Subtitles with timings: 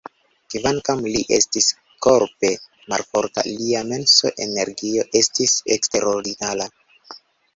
[0.51, 1.65] Kvankam li estis
[2.05, 2.49] korpe
[2.93, 6.69] malforta, lia mensa energio estis eksterordinara.